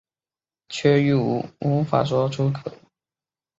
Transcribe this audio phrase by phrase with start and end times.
[0.69, 2.71] 却又无法说出口